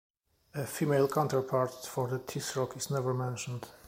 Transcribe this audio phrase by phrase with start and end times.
[0.55, 3.67] A female counterpart for the Tisroc is never mentioned.